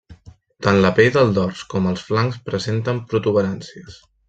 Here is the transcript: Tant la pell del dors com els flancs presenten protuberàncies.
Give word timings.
Tant 0.67 0.79
la 0.85 0.91
pell 0.99 1.11
del 1.17 1.35
dors 1.35 1.61
com 1.75 1.91
els 1.91 2.07
flancs 2.09 2.41
presenten 2.49 3.05
protuberàncies. 3.13 4.03